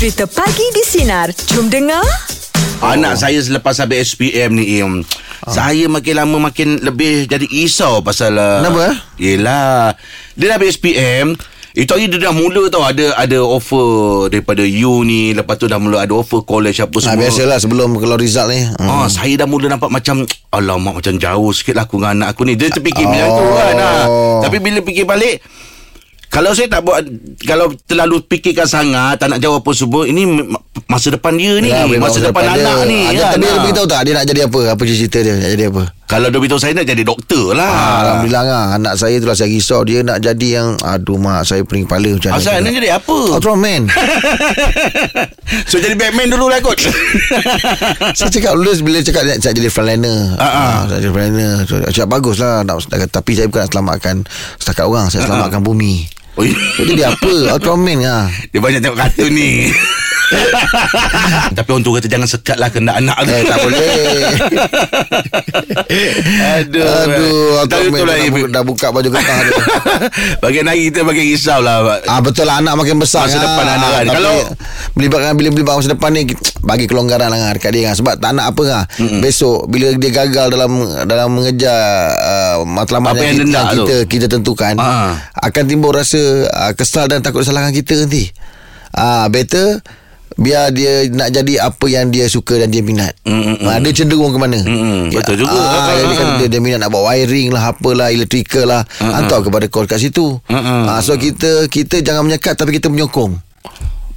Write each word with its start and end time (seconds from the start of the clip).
Cerita 0.00 0.24
Pagi 0.24 0.64
di 0.72 0.80
Sinar. 0.80 1.28
Jom 1.52 1.68
dengar. 1.68 2.00
Anak 2.80 3.20
saya 3.20 3.36
selepas 3.36 3.76
habis 3.76 4.16
SPM 4.16 4.56
ni 4.56 4.80
Im, 4.80 5.04
Saya 5.44 5.84
makin 5.84 6.16
lama 6.16 6.48
makin 6.48 6.80
lebih 6.80 7.28
jadi 7.28 7.44
risau 7.44 8.00
pasal 8.00 8.32
uh, 8.32 8.64
Kenapa? 8.64 8.96
Yelah 9.20 9.92
Dia 10.32 10.48
dah 10.48 10.56
habis 10.56 10.80
SPM 10.80 11.36
itu 11.70 11.86
hari 11.86 12.10
dia 12.10 12.18
dah 12.18 12.34
mula 12.34 12.66
tau 12.66 12.82
ada 12.82 13.14
ada 13.14 13.38
offer 13.38 14.26
daripada 14.26 14.66
you 14.66 15.06
ni 15.06 15.30
lepas 15.30 15.54
tu 15.54 15.70
dah 15.70 15.78
mula 15.78 16.02
ada 16.02 16.10
offer 16.10 16.42
college 16.42 16.82
apa 16.82 16.98
Ha, 16.98 17.14
semua. 17.14 17.22
biasalah 17.22 17.62
sebelum 17.62 17.94
keluar 17.94 18.18
result 18.18 18.50
ni. 18.50 18.66
Hmm. 18.66 18.90
Ah, 18.90 19.06
saya 19.06 19.38
dah 19.38 19.46
mula 19.46 19.70
nampak 19.70 19.86
macam 19.86 20.26
Alamak 20.50 20.98
macam 20.98 21.14
jauh 21.14 21.54
sikit 21.54 21.78
lah 21.78 21.86
aku 21.86 22.02
dengan 22.02 22.18
anak 22.18 22.34
aku 22.34 22.42
ni 22.42 22.58
Dia 22.58 22.74
terfikir 22.74 23.06
oh. 23.06 23.14
macam 23.14 23.28
tu 23.30 23.42
Oh. 23.46 23.54
kan 23.54 23.76
ah. 23.78 24.04
Tapi 24.42 24.56
bila 24.58 24.82
fikir 24.82 25.06
balik 25.06 25.46
Kalau 26.30 26.54
saya 26.54 26.70
tak 26.70 26.86
buat 26.86 27.02
Kalau 27.42 27.74
terlalu 27.84 28.22
fikirkan 28.22 28.62
sangat 28.62 29.18
Tak 29.18 29.26
nak 29.28 29.42
jawab 29.42 29.66
apa 29.66 29.74
semua 29.74 30.06
Ini 30.06 30.22
masa 30.86 31.10
depan 31.10 31.34
dia 31.34 31.58
ni 31.58 31.66
Ya, 31.68 31.82
boleh 31.82 31.98
Masa 31.98 32.22
bawa 32.22 32.30
depan 32.30 32.42
dia. 32.46 32.54
anak 32.56 32.78
ni 32.86 33.00
Ah, 33.02 33.34
kan, 33.34 33.36
dia 33.36 33.50
ah. 33.50 33.58
beritahu 33.60 33.86
tak 33.86 34.00
dia 34.00 34.12
nak 34.14 34.24
jadi 34.24 34.40
apa? 34.46 34.60
Apa 34.70 34.82
cerita 34.86 35.18
dia 35.18 35.32
nak 35.34 35.50
jadi 35.50 35.64
apa? 35.66 35.82
Kalau 36.06 36.26
dia 36.26 36.38
beritahu 36.38 36.58
saya 36.58 36.72
nak 36.72 36.86
jadi 36.86 37.02
doktor 37.02 37.44
lah 37.52 37.66
Ah, 37.66 37.94
Alhamdulillah 38.00 38.42
lah 38.42 38.64
Anak 38.74 38.94
saya 38.94 39.18
tu 39.18 39.26
lah 39.26 39.34
saya 39.34 39.50
risau 39.50 39.82
Dia 39.82 40.06
nak 40.06 40.18
jadi 40.18 40.48
yang 40.52 40.78
Aduh 40.80 41.18
mak 41.18 41.42
Saya 41.42 41.66
pening 41.66 41.90
kepala 41.90 42.14
macam 42.14 42.30
Asal 42.30 42.52
mana 42.54 42.62
nak 42.62 42.74
jadi 42.78 42.90
apa 42.94 43.18
Ultraman 43.34 43.82
So 45.70 45.76
jadi 45.76 45.94
Batman 45.94 46.30
dulu 46.30 46.46
lah 46.46 46.58
kot 46.58 46.78
Saya 48.18 48.30
cakap 48.30 48.54
dulu 48.54 48.70
Bila 48.80 49.02
cakap 49.02 49.22
nak 49.24 49.36
nak 49.36 49.52
jadi 49.52 49.66
frontliner 49.68 50.18
Ah, 50.34 50.42
ah. 50.42 50.54
ah, 50.54 50.78
Saya 50.86 50.98
jadi 51.00 51.10
frontliner 51.10 51.54
so, 51.66 51.74
cakap 51.90 52.08
bagus 52.08 52.36
lah 52.38 52.62
nak, 52.62 52.78
Tapi 52.86 53.30
saya 53.34 53.46
bukan 53.46 53.66
nak 53.66 53.70
selamatkan 53.70 54.14
Setakat 54.58 54.86
orang 54.86 55.06
Ah, 55.06 55.10
Saya 55.10 55.26
selamatkan 55.26 55.58
bumi 55.60 56.06
Oh, 56.38 56.46
Jadi 56.86 57.02
apa? 57.02 57.58
Ultraman 57.58 57.98
lah. 58.00 58.30
Dia 58.54 58.60
banyak 58.62 58.80
tengok 58.80 58.98
kartun 58.98 59.30
ni 59.34 59.66
Tapi 61.56 61.68
orang 61.68 61.82
tu 61.82 61.90
kata 61.90 62.06
Jangan 62.06 62.28
sekat 62.28 62.56
lah 62.56 62.68
Kena 62.68 62.96
anak 62.96 63.18
tu 63.18 63.30
Eh 63.30 63.42
tak 63.42 63.58
boleh 63.58 63.86
Aduh 66.54 66.86
Aduh 66.86 67.52
Tapi 67.64 67.86
Ultraman 67.86 67.90
betul 67.92 68.06
lah 68.06 68.16
dah, 68.16 68.48
dah 68.50 68.62
buka 68.62 68.86
baju 68.88 69.08
getah 69.08 69.38
dia 69.42 69.54
Bagian 70.38 70.64
hari 70.64 70.88
kita 70.88 71.00
Bagian 71.02 71.26
risau 71.26 71.58
lah 71.58 72.00
Ah 72.04 72.20
betul 72.20 72.44
lah 72.44 72.58
anak 72.58 72.74
makin 72.74 72.96
besar 72.96 73.26
Masa 73.26 73.36
kan. 73.36 73.42
depan 73.42 73.64
anak 73.68 73.90
kan. 73.90 74.04
Tapi 74.04 74.16
Kalau- 74.16 74.48
melibatkan 74.90 75.32
bila 75.32 75.48
melibat 75.50 75.74
masa 75.74 75.90
depan 75.90 76.10
ni 76.10 76.22
bagi 76.60 76.84
kelonggaran 76.84 77.26
lah 77.26 77.38
kan 77.38 77.52
dekat 77.54 77.70
dia 77.70 77.82
kan 77.84 77.94
sebab 77.94 78.14
tak 78.16 78.32
nak 78.32 78.50
apa 78.50 78.62
kan. 78.62 78.82
Mm-hmm. 78.96 79.20
Besok 79.20 79.58
bila 79.66 79.86
dia 79.92 80.10
gagal 80.10 80.46
dalam 80.48 80.70
dalam 81.04 81.28
mengejar 81.30 81.78
uh, 82.12 82.56
matlamat 82.64 83.12
Apa 83.12 83.22
yang 83.22 83.34
kita, 83.34 83.44
rendah 83.44 83.64
tu. 83.70 83.76
kita 83.80 83.96
kita 84.04 84.26
tentukan 84.28 84.74
Ah. 84.76 85.16
akan 85.38 85.62
timbul 85.64 85.90
rasa 85.90 86.20
uh, 86.44 86.72
kesal 86.72 87.06
dan 87.06 87.20
takut 87.20 87.42
salahkan 87.42 87.70
kita 87.72 87.96
nanti. 87.98 88.28
Ah 88.90 89.24
better 89.26 89.80
biar 90.36 90.70
dia 90.70 91.10
nak 91.10 91.32
jadi 91.32 91.66
apa 91.66 91.86
yang 91.86 92.10
dia 92.10 92.30
suka 92.30 92.60
dan 92.60 92.70
dia 92.70 92.82
minat. 92.82 93.14
Mm, 93.26 93.58
mm, 93.58 93.66
Ah, 93.66 93.78
dia 93.78 93.92
cenderung 93.92 94.30
ke 94.30 94.38
mana? 94.38 94.58
Mm, 94.62 94.78
mm, 94.78 95.02
betul 95.12 95.36
juga. 95.42 95.58
Ah, 95.58 95.90
Ah, 95.90 96.14
kan 96.14 96.26
ah. 96.26 96.38
dia, 96.38 96.46
dia 96.46 96.60
minat 96.60 96.78
nak 96.82 96.90
buat 96.90 97.04
wiring 97.04 97.50
lah 97.50 97.74
apalah 97.74 98.08
electrical 98.10 98.64
lah. 98.66 98.82
Hantar 98.98 99.42
kepada 99.42 99.66
kau 99.66 99.82
kat 99.82 99.98
situ. 99.98 100.38
Mm-mm. 100.46 100.86
Ah, 100.86 101.00
so 101.00 101.16
kita 101.16 101.66
kita 101.66 101.98
jangan 102.00 102.24
menyekat 102.24 102.54
tapi 102.54 102.76
kita 102.76 102.86
menyokong. 102.86 103.38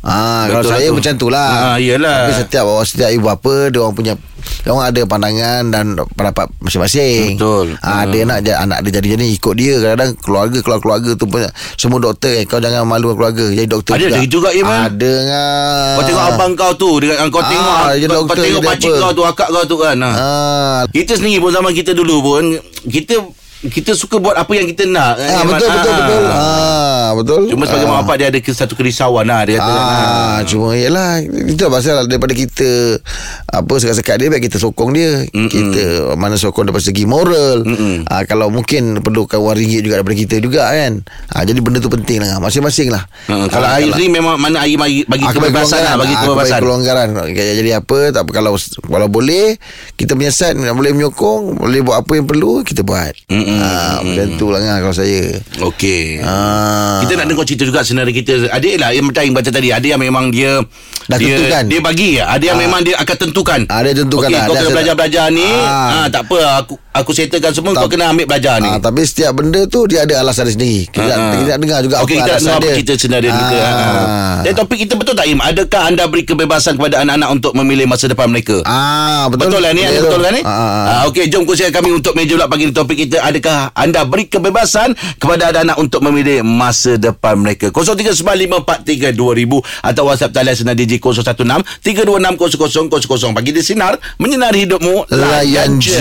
Ah, 0.03 0.51
kalau 0.51 0.61
Betul 0.61 0.71
saya 0.73 0.85
tu. 0.85 0.95
macam 0.99 1.13
tu 1.15 1.27
lah. 1.31 1.49
Ah, 1.65 1.77
yelah. 1.79 2.27
Tapi 2.27 2.33
setiap 2.37 2.65
setiap 2.83 3.09
ibu 3.09 3.23
bapa 3.23 3.71
dia 3.71 3.79
orang 3.79 3.95
punya 3.95 4.13
dia 4.59 4.69
orang 4.69 4.91
ada 4.91 5.01
pandangan 5.03 5.63
dan 5.71 5.85
pendapat 6.11 6.51
masing-masing. 6.59 7.39
Betul. 7.39 7.79
Ah, 7.79 8.03
dia 8.03 8.23
nak 8.23 8.43
anak 8.43 8.83
dia 8.83 8.99
jadi 8.99 9.15
jadi 9.15 9.25
ikut 9.31 9.53
dia 9.55 9.73
kadang-kadang 9.77 10.11
keluarga 10.19 10.59
keluarga-keluarga 10.59 11.11
tu 11.15 11.25
pun 11.25 11.39
semua 11.79 11.99
doktor 11.99 12.31
eh, 12.33 12.43
kau 12.43 12.59
jangan 12.59 12.83
malu 12.83 13.15
keluarga 13.15 13.47
jadi 13.47 13.63
doktor 13.63 13.95
Ada 13.95 14.11
juga. 14.11 14.27
juga, 14.27 14.49
Iman. 14.51 14.77
Ada 14.85 15.13
ngah. 15.23 15.87
Kau 15.95 16.03
tengok 16.03 16.25
abang 16.29 16.51
kau 16.53 16.71
tu 16.75 16.89
dia, 16.99 17.13
Kau 17.23 17.39
Ah, 17.39 17.47
tengok 17.95 18.27
Kau, 18.27 18.35
tengok 18.35 18.61
pakcik 18.61 18.91
apa? 18.91 18.99
kau 18.99 19.11
tu 19.13 19.23
Akak 19.23 19.47
kau 19.49 19.63
tu 19.63 19.75
kan 19.77 19.95
ha. 19.97 20.09
Ah, 20.11 20.79
Kita 20.85 21.15
sendiri 21.15 21.39
pun 21.39 21.49
Zaman 21.49 21.71
kita 21.71 21.91
dulu 21.91 22.19
pun 22.19 22.43
Kita 22.83 23.23
Kita 23.63 23.91
suka 23.93 24.17
buat 24.17 24.35
apa 24.35 24.51
yang 24.51 24.67
kita 24.67 24.83
nak 24.85 25.15
ah 25.15 25.39
Iman. 25.39 25.55
betul 25.55 25.69
betul 25.69 25.93
Ah. 25.93 25.97
betul. 25.97 26.23
Ah, 26.27 27.09
betul. 27.15 27.41
Cuma 27.47 27.63
sebagai 27.63 27.85
Ah. 27.85 27.91
mak 27.91 27.99
bapak 28.03 28.15
Dia 28.17 28.27
ada 28.27 28.39
satu 28.43 28.73
kerisauan 28.73 29.23
lah 29.23 29.41
Dia 29.43 29.57
kata 29.57 29.71
Ah, 29.73 30.37
cuma 30.43 30.73
yalah 30.73 31.19
itu 31.23 31.63
pasal 31.65 32.05
daripada 32.05 32.33
kita 32.33 32.99
apa 33.47 33.73
sekat-sekat 33.73 34.15
dia 34.17 34.27
baik 34.27 34.43
kita 34.43 34.57
sokong 34.57 34.91
dia. 34.91 35.23
Mm-mm. 35.29 35.47
Kita 35.47 35.83
mana 36.15 36.35
sokong 36.35 36.65
daripada 36.65 36.83
segi 36.83 37.05
moral. 37.05 37.61
Mm-mm. 37.63 38.03
Ah, 38.05 38.23
kalau 38.23 38.49
mungkin 38.49 38.99
perlukan 38.99 39.37
wang 39.37 39.55
ringgit 39.55 39.81
juga 39.81 39.99
daripada 39.99 40.17
kita 40.17 40.35
juga 40.39 40.61
kan. 40.65 41.05
Ah, 41.29 41.43
jadi 41.43 41.59
benda 41.59 41.77
tu 41.77 41.87
penting 41.87 42.19
lah 42.19 42.39
masing-masing 42.39 42.89
lah. 42.89 43.05
Ha, 43.29 43.47
kalau 43.47 43.67
air 43.69 43.93
ni 43.93 44.09
memang 44.09 44.35
mana 44.35 44.65
air 44.65 44.75
bagi, 44.75 45.05
bagi 45.05 45.23
kebebasan 45.23 45.79
lah, 45.79 45.95
bagi 45.95 46.15
kebebasan. 46.15 46.59
kelonggaran 46.59 47.09
Okay, 47.23 47.55
Jadi 47.55 47.69
apa 47.71 47.97
tak 48.09 48.21
apa, 48.25 48.31
Kalau 48.33 48.51
kalau 48.83 49.07
boleh 49.07 49.55
Kita 49.93 50.11
side 50.29 50.57
Boleh 50.57 50.91
menyokong 50.91 51.55
Boleh 51.55 51.79
buat 51.79 52.01
apa 52.01 52.11
yang 52.13 52.25
perlu 52.25 52.61
Kita 52.61 52.81
buat 52.81 53.13
Mm-mm, 53.29 53.52
ah, 53.55 53.97
Macam 53.99 54.27
tu 54.33 54.47
lah 54.47 54.59
kan, 54.59 54.77
Kalau 54.79 54.95
saya 54.95 55.21
Okey. 55.61 56.19
ah. 56.19 56.99
Kita 56.99 57.13
nak 57.15 57.25
dengar 57.25 57.43
cerita 57.43 57.63
juga 57.63 57.81
senarai 57.81 58.11
kita. 58.11 58.47
Ada 58.47 58.67
lah 58.77 58.89
yang 58.89 59.05
macam 59.05 59.21
yang 59.21 59.33
baca 59.33 59.49
tadi. 59.49 59.69
Ada 59.69 59.87
yang 59.87 59.99
memang 59.99 60.29
dia 60.29 60.61
Dah 61.03 61.17
dia, 61.17 61.35
tentukan. 61.35 61.63
Dia 61.67 61.79
bagi. 61.79 62.09
Ada 62.15 62.43
yang 62.45 62.55
Ah. 62.55 62.63
memang 62.63 62.79
dia 62.81 62.95
akan 62.95 63.15
tentukan. 63.17 63.59
Ah, 63.67 63.81
dia 63.81 63.91
tentukan 63.93 64.25
Okey, 64.25 64.33
lah. 64.33 64.45
kau 64.45 64.55
kena 64.55 64.69
belajar-belajar 64.71 65.25
ni. 65.29 65.43
Ah. 65.45 65.91
Ah. 65.95 66.07
tak 66.07 66.23
apa. 66.23 66.39
Aku 66.59 66.73
aku 66.89 67.11
settlekan 67.11 67.51
semua. 67.51 67.71
kau 67.73 67.85
Tak- 67.85 67.91
kena 67.91 68.09
ambil 68.09 68.25
belajar 68.25 68.55
ni. 68.57 68.67
Ah, 68.67 68.79
tapi 68.79 69.03
setiap 69.03 69.31
benda 69.33 69.61
tu 69.65 69.83
dia 69.83 70.03
ada 70.03 70.17
alasan 70.17 70.45
dia 70.45 70.53
sendiri. 70.53 70.79
Kita, 70.87 71.03
Ah, 71.03 71.11
ah. 71.11 71.31
kita 71.33 71.43
nak 71.45 71.59
dengar 71.59 71.79
juga 71.81 71.95
Okey, 71.99 72.15
apa 72.15 72.17
kita 72.17 72.23
nak 72.23 72.39
alasan 72.39 72.55
dia. 72.57 72.73
cerita 72.73 72.93
senarai 72.97 73.27
ah. 73.27 73.35
juga. 73.35 73.59
Ah. 73.59 74.37
Dan 74.41 74.51
topik 74.53 74.77
kita 74.79 74.93
betul 74.95 75.13
tak 75.13 75.25
Im? 75.25 75.39
Adakah 75.39 75.81
anda 75.85 76.03
beri 76.05 76.23
kebebasan 76.23 76.73
kepada 76.75 76.95
anak-anak 77.01 77.29
untuk 77.31 77.51
memilih 77.53 77.85
masa 77.85 78.05
depan 78.05 78.27
mereka? 78.27 78.63
Ah, 78.63 79.27
betul. 79.27 79.49
Betul 79.49 79.59
lah 79.59 79.71
ni 79.71 79.83
Betul, 79.83 80.03
Betul 80.05 80.19
kan 80.21 80.31
ni 80.31 80.41
Ah, 80.41 80.47
ah, 80.47 80.63
ah. 80.63 80.85
Ah, 80.85 81.01
Okey 81.05 81.27
jom 81.27 81.43
kongsikan 81.43 81.71
kami 81.73 81.89
Untuk 81.93 82.13
meja 82.13 82.33
pula 82.33 82.47
pagi 82.47 82.63
ni 82.63 82.71
topik 82.71 82.95
kita 82.97 83.19
Adakah 83.43 83.75
anda 83.75 84.07
beri 84.07 84.31
kebebasan 84.31 84.95
Kepada 85.19 85.51
anak-anak 85.51 85.75
Untuk 85.75 85.99
memilih 85.99 86.47
masa 86.47 86.95
depan 86.95 87.35
mereka 87.35 87.75
0395432000 87.75 89.83
Atau 89.83 90.07
WhatsApp 90.07 90.31
talian 90.31 90.55
Senar 90.55 90.79
DJ 90.79 91.03
016 91.03 91.43
3260000 91.83 93.35
Pagi 93.35 93.51
di 93.51 93.59
Sinar 93.59 93.99
Menyinari 94.15 94.63
hidupmu 94.63 95.11
Layan 95.11 95.75
je. 95.75 95.91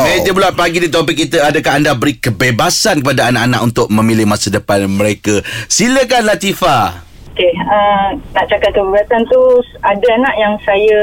Meja 0.00 0.32
pula 0.32 0.56
pagi 0.56 0.80
ni 0.80 0.88
topik 0.88 1.28
kita 1.28 1.44
Adakah 1.44 1.76
anda 1.76 1.92
beri 1.92 2.16
kebebasan 2.16 3.04
Kepada 3.04 3.28
anak-anak 3.28 3.60
Untuk 3.60 3.92
memilih 3.92 4.24
masa 4.24 4.48
depan 4.48 4.88
mereka 4.88 5.44
Silakan 5.68 6.24
Latifah 6.24 7.04
Okey, 7.36 7.52
uh, 7.68 8.16
nak 8.32 8.48
cakap 8.48 8.72
kebebasan 8.72 9.20
tu 9.28 9.60
ada 9.84 10.08
anak 10.16 10.34
yang 10.40 10.56
saya 10.64 11.00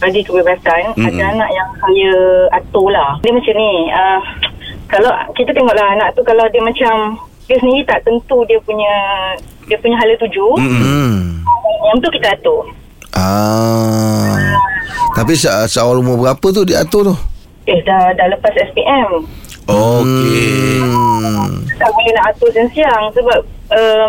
bagi 0.00 0.24
kebebasan, 0.24 0.96
mm-hmm. 0.96 1.04
ada 1.04 1.22
anak 1.36 1.50
yang 1.52 1.68
saya 1.76 2.12
atur 2.56 2.88
lah. 2.88 3.20
Dia 3.20 3.36
macam 3.36 3.54
ni, 3.60 3.92
uh, 3.92 4.20
kalau 4.86 5.10
kita 5.34 5.50
tengoklah 5.50 5.86
anak 5.92 6.14
tu 6.14 6.22
kalau 6.22 6.46
dia 6.48 6.62
macam 6.62 7.18
dia 7.46 7.56
sendiri 7.58 7.82
tak 7.84 8.02
tentu 8.02 8.42
dia 8.44 8.58
punya 8.62 8.92
dia 9.66 9.78
punya 9.78 9.98
hala 9.98 10.14
tuju, 10.16 10.46
mm. 10.58 10.78
Hmm. 10.78 11.18
yang 11.84 11.98
tu 11.98 12.10
kita 12.10 12.30
atur. 12.30 12.62
Ah. 13.10 14.34
Tapi 15.14 15.32
se- 15.32 15.50
seawal 15.66 15.98
umur 15.98 16.20
berapa 16.20 16.46
tu 16.52 16.62
dia 16.62 16.82
atur 16.82 17.10
tu? 17.10 17.14
Eh 17.66 17.82
dah 17.82 18.14
dah 18.14 18.26
lepas 18.28 18.52
SPM. 18.52 19.26
Okey 19.66 20.78
Hmm. 20.78 21.66
Tak 21.76 21.90
boleh 21.90 22.12
nak 22.14 22.30
atur 22.30 22.48
siang-siang 22.50 23.10
sebab 23.10 23.38
uh, 23.68 24.08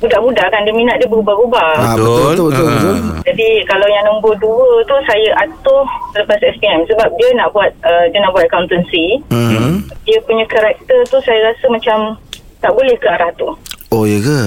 budak-budak 0.00 0.48
kan 0.48 0.64
dia 0.64 0.74
minat 0.74 0.96
dia 0.96 1.08
berubah-ubah. 1.12 1.72
Ah, 1.76 1.94
Betul. 1.94 2.08
betul 2.08 2.46
betul 2.48 2.48
betul. 2.48 2.66
Ah. 2.66 3.00
betul. 3.04 3.22
Jadi 3.28 3.48
kalau 3.68 3.86
yang 3.86 4.04
nombor 4.08 4.32
dua 4.40 4.68
tu 4.88 4.96
saya 5.04 5.28
atur 5.44 5.84
lepas 6.16 6.40
SPM 6.40 6.80
sebab 6.88 7.08
dia 7.20 7.28
nak 7.36 7.52
buat 7.52 7.70
uh, 7.84 8.04
dia 8.08 8.18
nak 8.24 8.32
buat 8.32 8.44
accountancy. 8.48 9.20
Hmm. 9.28 9.84
Dia 10.08 10.18
punya 10.24 10.48
karakter 10.48 10.98
tu 11.06 11.20
saya 11.22 11.52
rasa 11.52 11.64
macam 11.68 12.16
tak 12.64 12.72
boleh 12.72 12.96
ke 12.96 13.06
arah 13.06 13.30
tu. 13.36 13.48
Oh 13.92 14.08
ya 14.08 14.18
ke? 14.18 14.40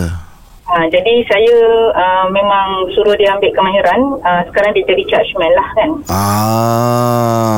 Ha, 0.63 0.87
jadi 0.89 1.13
saya 1.27 1.55
uh, 1.91 2.25
memang 2.31 2.87
suruh 2.95 3.13
dia 3.19 3.35
ambil 3.35 3.51
kemahiran. 3.51 3.99
Uh, 4.23 4.41
sekarang 4.49 4.71
dia 4.73 4.83
jadi 4.89 5.03
judgement 5.05 5.53
lah 5.59 5.67
kan. 5.75 5.89
Ah, 6.07 7.52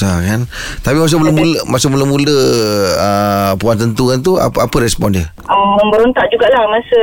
lah 0.00 0.24
kan. 0.24 0.40
Tapi 0.80 0.96
masa 0.96 1.14
mula-mula 1.20 1.58
masa 1.68 1.86
mula-mula 1.92 2.38
uh, 2.96 3.52
puan 3.60 3.76
tentukan 3.76 4.18
tu 4.24 4.40
apa 4.40 4.64
apa 4.64 4.76
respon 4.80 5.12
dia? 5.12 5.28
Um, 5.50 5.76
memberontak 5.76 6.32
jugalah 6.32 6.64
masa 6.72 7.00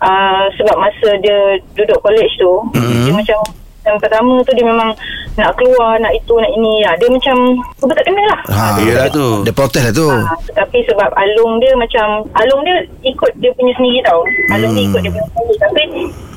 uh, 0.00 0.44
sebab 0.56 0.76
masa 0.80 1.08
dia 1.20 1.60
duduk 1.76 2.00
college 2.00 2.32
tu. 2.40 2.52
Mm-hmm. 2.72 3.04
Dia 3.04 3.12
macam 3.12 3.40
yang 3.86 3.98
pertama 4.02 4.42
tu 4.42 4.50
dia 4.58 4.66
memang 4.66 4.90
nak 5.38 5.54
keluar, 5.54 5.94
nak 6.02 6.10
itu, 6.10 6.34
nak 6.34 6.50
ini. 6.50 6.82
Ya. 6.82 6.90
Dia 6.98 7.06
macam 7.06 7.36
apa 7.86 7.92
tak 7.94 8.04
kena 8.10 8.22
lah. 8.26 8.40
Ha, 8.50 8.62
Yelah 8.82 9.06
tu. 9.14 9.46
Dia 9.46 9.54
protes 9.54 9.82
lah 9.86 9.94
tu. 9.94 10.10
Ha, 10.10 10.34
tapi 10.58 10.82
sebab 10.90 11.06
Alung 11.14 11.62
dia 11.62 11.70
macam 11.78 12.26
Alung 12.34 12.66
dia 12.66 12.82
ikut 13.06 13.30
dia 13.38 13.54
punya 13.54 13.72
sendiri 13.78 14.02
tau 14.02 14.26
Alung 14.50 14.74
dia 14.74 14.84
ikut 14.90 15.00
dia 15.04 15.10
punya 15.12 15.26
sendiri 15.30 15.54
Tapi 15.62 15.82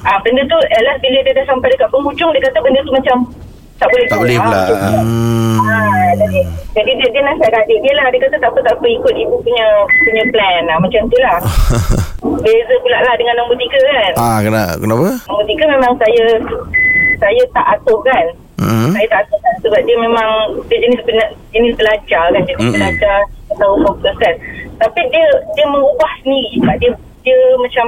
ha, 0.05 0.19
benda 0.21 0.41
tu 0.45 0.57
at 0.59 0.81
last 0.85 0.99
bila 1.01 1.17
dia 1.25 1.33
dah 1.33 1.45
sampai 1.49 1.67
dekat 1.73 1.89
penghujung 1.89 2.31
Dia 2.35 2.41
kata 2.45 2.59
benda 2.61 2.79
tu 2.85 2.93
macam 2.93 3.17
Tak 3.79 3.87
boleh 3.87 4.05
Tak 4.11 4.19
boleh 4.19 4.37
pula. 4.43 4.63
Hmm. 4.75 5.55
Ha, 5.63 5.75
jadi, 6.19 6.39
jadi 6.75 6.91
dia, 6.99 7.07
dia 7.15 7.21
nasihat 7.23 7.51
kat 7.55 7.63
adik 7.63 7.79
dia 7.79 7.93
lah 7.95 8.05
Dia 8.11 8.19
kata 8.27 8.35
tak 8.43 8.49
apa 8.51 8.59
tak 8.59 8.73
apa 8.75 8.85
ikut 8.91 9.13
ibu 9.15 9.35
punya 9.39 9.67
punya 9.87 10.23
plan 10.35 10.61
lah 10.67 10.77
Macam 10.83 11.01
tu 11.07 11.17
lah 11.23 11.37
beza 12.43 12.75
pula 12.83 12.97
lah 13.03 13.13
dengan 13.15 13.35
nombor 13.39 13.55
tiga 13.59 13.79
kan. 13.79 14.13
Ah, 14.19 14.37
kena, 14.43 14.63
kenapa? 14.79 15.07
Nombor 15.27 15.45
tiga 15.47 15.63
memang 15.67 15.93
saya 15.99 16.25
saya 17.19 17.41
tak 17.51 17.65
atur 17.75 17.99
kan. 18.03 18.25
Hmm. 18.59 18.91
Saya 18.95 19.07
tak 19.07 19.19
atur 19.27 19.39
kan 19.43 19.55
sebab 19.63 19.81
dia 19.87 19.95
memang 19.99 20.29
dia 20.67 20.79
jenis 20.83 21.01
jenis 21.51 21.73
pelajar 21.75 22.25
kan. 22.31 22.41
Jenis 22.43 22.63
Mm-mm. 22.63 22.75
pelajar 22.75 23.17
tahu 23.55 23.75
fokus 23.83 24.15
kan. 24.19 24.35
Tapi 24.79 25.01
dia 25.11 25.25
dia 25.55 25.65
mengubah 25.67 26.11
sendiri. 26.23 26.63
Sebab 26.63 26.75
dia 26.79 26.91
dia 27.27 27.39
macam 27.59 27.85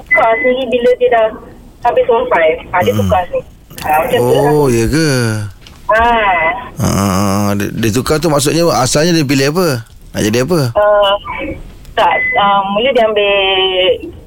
tukar 0.00 0.30
sendiri 0.40 0.64
bila 0.72 0.90
dia 0.96 1.08
dah 1.12 1.26
habis 1.84 2.04
form 2.08 2.24
5. 2.28 2.72
Ha, 2.72 2.76
dia 2.84 2.92
tukar 2.96 3.22
sendiri. 3.28 3.55
Ha. 3.86 4.18
Oh, 4.18 4.66
ya 4.66 4.84
ke? 4.86 5.10
Ha. 5.86 6.02
Ah, 6.76 7.48
dia, 7.54 7.70
dia 7.70 7.90
tukar 7.94 8.18
tu 8.18 8.26
maksudnya 8.26 8.66
asalnya 8.74 9.14
dia 9.14 9.22
pilih 9.22 9.54
apa? 9.54 9.86
Nak 10.10 10.22
jadi 10.24 10.38
apa? 10.42 10.60
Uh, 10.74 11.12
tak, 11.94 12.14
uh, 12.34 12.60
mula 12.74 12.90
dia 12.90 13.06
ambil 13.06 13.34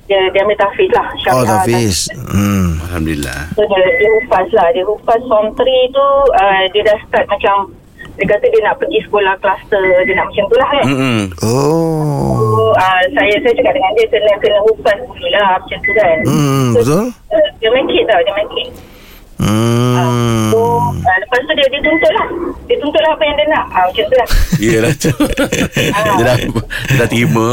dia, 0.07 0.19
dia 0.31 0.41
ambil 0.41 0.57
tahfiz 0.57 0.89
lah. 0.89 1.05
Oh, 1.29 1.43
syariah, 1.45 1.49
Tafiz. 1.61 1.97
Hmm. 2.15 2.81
Alhamdulillah. 2.89 3.39
So 3.53 3.61
dia, 3.61 3.83
dia 3.93 4.09
hupas 4.17 4.47
lah 4.49 4.67
Dia 4.73 4.81
hupas 4.81 5.21
form 5.29 5.53
3 5.53 5.61
tu 5.93 6.07
uh, 6.33 6.63
Dia 6.73 6.81
dah 6.81 6.97
start 7.05 7.25
macam 7.29 7.69
Dia 8.17 8.25
kata 8.25 8.45
dia 8.49 8.61
nak 8.65 8.81
pergi 8.81 8.99
sekolah 9.05 9.37
kluster 9.37 9.85
Dia 10.09 10.13
nak 10.17 10.25
macam 10.33 10.45
tu 10.49 10.55
lah 10.57 10.69
kan 10.73 10.83
Mm-mm. 10.89 11.19
Oh. 11.45 12.33
So 12.41 12.73
uh, 12.73 13.01
saya 13.13 13.33
saya 13.45 13.53
cakap 13.53 13.73
dengan 13.77 13.91
dia 13.93 14.05
Kena 14.09 14.33
kena 14.41 14.57
hupas 14.65 14.97
dulu 14.97 15.27
lah 15.29 15.49
Macam 15.61 15.77
tu 15.85 15.91
kan 15.93 16.17
Hmm, 16.25 16.65
so, 16.73 16.77
betul? 16.81 17.05
uh, 17.29 17.47
Dia 17.61 17.69
make 17.69 17.93
it 17.93 18.03
tau 18.09 18.19
Dia 18.25 18.33
make 18.33 18.53
it 18.57 18.69
Hmm. 19.39 20.51
So 20.51 20.59
uh, 20.99 21.17
lepas 21.23 21.39
tu 21.47 21.53
dia, 21.55 21.65
dia 21.71 21.79
tuntut 21.79 22.11
lah. 22.11 22.27
Dia 22.67 22.75
tuntut 22.83 23.01
lah 23.01 23.11
apa 23.15 23.23
yang 23.23 23.35
dia 23.39 23.47
nak. 23.47 23.65
Uh, 23.71 23.83
Macam 23.87 24.03
tu 24.03 24.15
lah. 24.19 24.27
Yelah 24.59 24.93
tu. 24.99 25.11
Dia, 26.19 26.23
dah, 26.27 26.35
dia 26.35 26.95
dah 26.99 27.07
terima. 27.07 27.47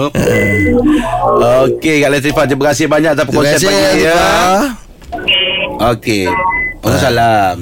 Okey 1.67 1.97
Kak 2.03 2.11
Latifah 2.11 2.45
Terima 2.51 2.65
kasih 2.73 2.87
banyak 2.91 3.11
Atas 3.15 3.25
Terima 3.27 3.43
perkongsian 3.43 3.59
kasih, 3.59 3.69
pagi 3.71 3.79
ni 3.79 4.03
ya 4.03 4.15
Latifah. 4.15 4.63
Okay 5.07 5.47
Okey 5.77 6.25
Waalaikumsalam 6.83 7.57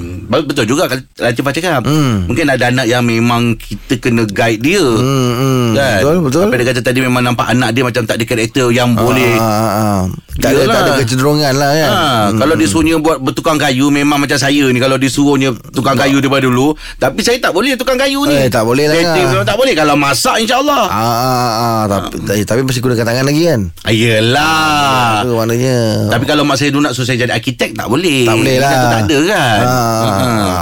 Betul 0.49 0.65
juga 0.65 0.83
Kak 0.89 0.99
Latifah 1.21 1.53
cakap. 1.53 1.81
Hmm. 1.85 2.25
Mungkin 2.29 2.45
ada 2.49 2.65
anak 2.69 2.85
yang 2.89 3.03
memang 3.05 3.53
Kita 3.57 4.01
kena 4.01 4.25
guide 4.25 4.61
dia. 4.61 4.81
Hmm, 4.81 5.31
hmm. 5.37 5.64
Kan? 5.75 5.99
Betul, 5.99 6.17
betul. 6.21 6.43
Apa 6.43 6.55
dia 6.55 6.67
kata 6.67 6.81
tadi 6.81 6.99
Memang 6.99 7.21
nampak 7.21 7.47
anak 7.47 7.69
dia 7.71 7.81
Macam 7.81 8.01
tak 8.01 8.15
ada 8.15 8.23
karakter 8.23 8.67
Yang 8.69 8.89
boleh 8.95 9.33
Ah, 9.35 9.43
ah, 9.43 9.71
ah. 9.75 9.99
Tak, 10.35 10.51
ada, 10.51 10.67
tak 10.67 10.81
ada 10.81 10.91
kecenderungan 10.99 11.53
lah 11.53 11.71
kan. 11.71 11.87
Ha, 11.87 12.01
hmm. 12.27 12.37
Kalau 12.37 12.55
dia 12.55 12.67
suruhnya 12.67 12.95
buat 12.97 13.17
bertukang 13.17 13.55
kayu 13.55 13.87
Memang 13.87 14.17
macam 14.17 14.35
saya 14.35 14.65
ni 14.65 14.75
Kalau 14.75 14.95
disuruhnya 14.95 15.55
tukang 15.71 15.95
kayu 15.95 16.19
daripada 16.19 16.43
dulu 16.43 16.75
Tapi 16.95 17.19
saya 17.19 17.39
tak 17.39 17.51
boleh 17.51 17.75
tukang 17.75 17.95
kayu 17.95 18.23
ni 18.23 18.35
Eh, 18.37 18.47
tak 18.47 18.63
boleh 18.63 18.83
lah, 18.85 18.95
Setting 18.95 19.25
memang 19.29 19.43
tak 19.43 19.55
boleh 19.55 19.73
Kalau 19.73 19.95
masak 19.95 20.35
insyaAllah 20.37 20.83
Ah, 20.85 20.99
ah, 20.99 21.51
ah, 21.55 21.81
tapi, 21.87 22.19
tapi, 22.19 22.41
tapi 22.43 22.61
masih 22.61 22.81
gunakan 22.81 23.05
tangan 23.05 23.25
lagi 23.25 23.41
kan. 23.45 23.61
Ayolah 23.85 25.23
Itu 25.23 25.31
maknanya. 25.33 25.77
Tapi 26.09 26.23
kalau 26.25 26.43
mak 26.43 26.55
saya 26.55 26.69
dulu 26.69 26.83
nak 26.83 26.93
suruh 26.93 27.05
saya 27.05 27.17
jadi 27.17 27.33
arkitek 27.33 27.71
Tak 27.73 27.87
boleh 27.87 28.23
tak 28.23 28.35
boleh 28.35 28.55
lah. 28.57 28.69
Kan 28.69 28.79
tak 28.85 29.01
ada 29.01 29.17
kan 29.25 29.63
Ah, 29.65 29.95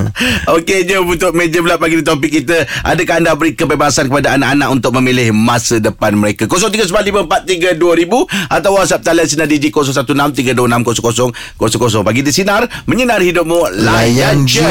Okey 0.55 0.85
jom 0.85 1.09
Untuk 1.09 1.33
meja 1.33 1.59
pula 1.59 1.77
pagi 1.77 1.95
ni 1.95 2.05
topik 2.05 2.31
kita 2.33 2.63
Adakah 2.81 3.21
anda 3.21 3.37
beri 3.37 3.53
kebebasan 3.53 4.09
Kepada 4.09 4.33
anak-anak 4.37 4.69
Untuk 4.73 4.93
memilih 4.97 5.33
masa 5.33 5.79
depan 5.79 6.17
mereka? 6.17 6.47
0395432000 6.49 8.27
Atau 8.49 8.73
WhatsApp 8.77 9.05
talian 9.05 9.29
Sinar 9.29 9.49
DJ 9.49 9.71
0163260000 9.73 12.07
Pagi 12.07 12.23
di 12.25 12.33
Sinar 12.33 12.69
Menyinari 12.89 13.25
hidupmu 13.31 13.69
Layan 13.85 14.47
je. 14.49 14.65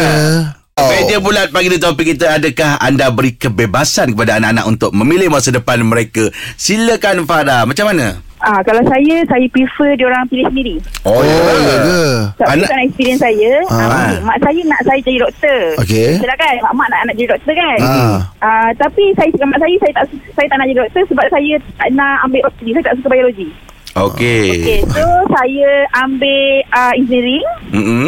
Meja 0.79 1.19
bulat 1.19 1.51
pagi 1.51 1.67
ni 1.67 1.75
topik 1.75 2.15
kita 2.15 2.39
Adakah 2.39 2.79
anda 2.79 3.11
beri 3.11 3.35
kebebasan 3.35 4.15
Kepada 4.15 4.39
anak-anak 4.39 4.63
Untuk 4.63 4.95
memilih 4.95 5.27
masa 5.27 5.51
depan 5.51 5.83
mereka? 5.83 6.31
Silakan 6.55 7.27
Farah 7.27 7.67
Macam 7.67 7.91
mana? 7.91 8.23
Ah, 8.39 8.63
kalau 8.63 8.79
saya, 8.87 9.19
saya 9.27 9.47
prefer 9.47 9.99
dia 9.99 10.07
orang 10.07 10.23
pilih 10.25 10.47
sendiri. 10.47 10.75
Oh, 11.03 11.19
ya 11.19 11.75
ke? 11.77 12.01
Sebab 12.33 12.47
Anak- 12.49 12.71
Anak... 12.71 12.85
experience 12.87 13.19
saya, 13.19 13.51
Ah. 13.67 13.83
ah. 13.83 14.11
mak 14.21 14.37
saya 14.39 14.59
nak 14.63 14.81
saya 14.81 14.99
jadi 15.01 15.19
doktor. 15.19 15.59
Okey. 15.77 16.09
Betul 16.15 16.35
kan? 16.39 16.55
Mak, 16.61 16.73
mak 16.73 16.87
nak 16.87 16.99
anak 17.03 17.15
jadi 17.15 17.29
doktor 17.29 17.53
kan? 17.53 17.77
Ah. 17.83 18.17
Ah, 18.39 18.69
tapi 18.73 19.11
saya 19.13 19.27
cakap 19.29 19.47
mak 19.49 19.59
saya, 19.59 19.75
saya 19.77 19.93
tak 19.93 20.05
saya 20.33 20.47
tak 20.47 20.57
nak 20.57 20.67
jadi 20.67 20.79
doktor 20.79 21.01
sebab 21.05 21.25
saya 21.27 21.53
tak 21.75 21.89
nak 21.91 22.15
ambil 22.23 22.39
biologi. 22.39 22.69
Saya 22.71 22.83
tak 22.85 22.95
suka 22.95 23.07
biologi. 23.11 23.49
Okey 23.89 24.45
Okey, 24.55 24.79
so 24.87 25.03
saya 25.27 25.69
ambil 25.99 26.41
uh, 26.71 26.93
engineering. 26.95 27.47
Mm-mm. 27.69 28.07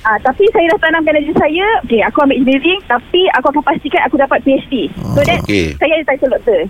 Ah, 0.00 0.16
tapi 0.18 0.44
saya 0.50 0.64
dah 0.66 0.80
tanamkan 0.80 1.12
diri 1.14 1.32
saya, 1.34 1.64
okey, 1.84 2.00
aku 2.02 2.20
ambil 2.20 2.36
engineering 2.36 2.80
tapi 2.84 3.20
aku 3.32 3.48
akan 3.48 3.62
pastikan 3.62 4.00
aku 4.04 4.16
dapat 4.16 4.40
PhD. 4.42 4.92
So 5.14 5.20
that 5.22 5.40
Okey. 5.40 5.72
saya 5.76 5.92
ada 5.94 6.04
title 6.04 6.36
doktor. 6.36 6.60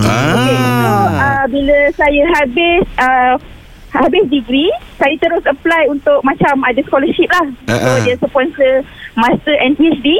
Ah. 0.00 0.32
Okay, 0.32 0.56
so 0.56 0.90
uh, 1.20 1.44
bila 1.52 1.78
saya 1.92 2.22
habis 2.40 2.82
uh, 2.96 3.34
habis 3.92 4.24
degree, 4.32 4.72
saya 4.96 5.12
terus 5.20 5.44
apply 5.44 5.84
untuk 5.92 6.24
macam 6.24 6.64
ada 6.64 6.80
scholarship 6.88 7.28
lah. 7.28 7.46
Ah, 7.68 7.76
So 7.76 7.88
ah. 7.92 7.98
dia 8.00 8.14
sponsor 8.16 8.72
master 9.20 9.54
and 9.60 9.76
PhD. 9.76 10.16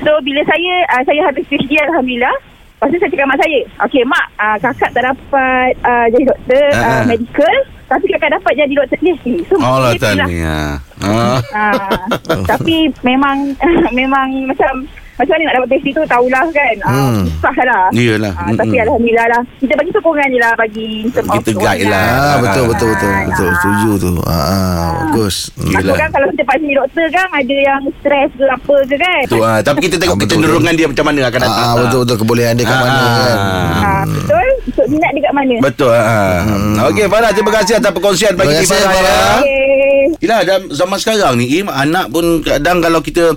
So 0.00 0.10
bila 0.24 0.40
saya 0.48 0.74
uh, 0.96 1.02
saya 1.04 1.20
habis 1.28 1.44
PhD 1.52 1.76
alhamdulillah. 1.84 2.36
Lepas 2.80 2.96
tu 2.96 2.98
saya 3.04 3.12
cakap 3.12 3.26
mak 3.28 3.38
saya, 3.44 3.60
okay 3.84 4.02
mak, 4.08 4.26
uh, 4.40 4.56
kakak 4.56 4.88
tak 4.96 5.04
dapat 5.04 5.72
uh, 5.84 6.06
jadi 6.16 6.24
doktor 6.32 6.64
ah. 6.72 6.88
uh, 6.88 7.02
medical, 7.04 7.54
tapi 7.92 8.04
kakak 8.08 8.32
dapat 8.40 8.52
jadi 8.56 8.72
doktor 8.72 8.98
PhD. 9.04 9.26
So 9.52 9.54
Allah 9.60 9.92
dia 9.92 10.00
pilih 10.16 10.40
lah. 10.40 10.76
ah. 11.04 11.38
Ah, 11.52 12.04
tapi 12.56 12.88
memang 13.04 13.52
memang 14.00 14.48
macam 14.48 14.88
macam 15.20 15.32
mana 15.32 15.42
nak 15.44 15.54
dapat 15.54 15.68
PhD 15.70 15.88
tu 15.90 16.02
tahulah 16.06 16.44
kan. 16.50 16.74
Ah, 16.80 16.90
Hmm. 16.90 17.22
susah 17.28 17.56
lah. 17.62 17.84
Iyalah. 17.92 18.32
Ah, 18.32 18.48
tapi 18.50 18.72
Mm-mm. 18.72 18.84
alhamdulillah 18.86 19.26
lah. 19.28 19.42
Kita 19.56 19.72
bagi 19.74 19.90
sokongan 19.92 20.26
je 20.26 20.38
lah 20.38 20.52
bagi 20.54 20.88
Kita 21.06 21.50
guide 21.52 21.86
lah. 21.86 22.04
Ah, 22.08 22.36
betul, 22.40 22.64
betul, 22.66 22.88
betul. 22.90 23.10
Ah, 23.10 23.22
Betul, 23.22 23.46
ah. 23.46 23.54
setuju 23.54 23.90
tu. 23.94 24.10
Ah, 24.22 24.32
ah, 24.32 24.88
bagus. 25.04 25.36
Takut 25.52 25.84
Yelah. 25.84 25.96
kan 25.98 26.08
kalau 26.10 26.26
kita 26.30 26.42
paksa 26.42 26.60
jadi 26.60 26.74
doktor 26.74 27.06
kan 27.10 27.26
ada 27.30 27.56
yang 27.60 27.82
stres 27.94 28.30
ke 28.32 28.44
apa 28.46 28.74
ke 28.82 28.96
kan. 28.96 29.22
Tu, 29.26 29.38
ah. 29.40 29.58
Tapi 29.60 29.78
kita 29.82 29.96
tengok 29.96 30.08
Ah, 30.10 30.16
betul, 30.16 30.28
kecenderungan 30.32 30.72
dia 30.72 30.86
macam 30.86 31.04
mana 31.04 31.20
akan 31.22 31.40
datang. 31.40 31.60
Ah, 31.62 31.74
betul, 31.76 32.00
betul. 32.02 32.16
Kebolehan 32.18 32.54
dia 32.54 32.64
kat 32.64 32.72
Ah, 32.72 32.80
mana 32.80 32.96
kan. 32.96 33.36
Ah, 33.36 34.02
betul. 34.06 34.48
Untuk 34.62 34.86
minat 34.88 35.10
dia 35.12 35.22
kat 35.22 35.34
mana. 35.34 35.54
Betul. 35.60 35.92
Ah. 35.92 36.88
Okey 36.88 37.06
Farah 37.06 37.30
terima 37.30 37.52
kasih 37.54 37.74
atas 37.76 37.90
perkongsian 37.90 38.32
pagi 38.32 38.48
Terima 38.50 38.62
ni 38.62 38.66
kasih, 38.66 38.80
Farah. 38.80 39.38
ya. 39.38 39.58
Yelah 40.18 40.38
zaman 40.70 40.96
sekarang 40.96 41.34
ni 41.36 41.46
Im, 41.54 41.66
anak 41.66 42.08
pun 42.08 42.24
kadang 42.40 42.78
kalau 42.78 43.00
kita 43.00 43.36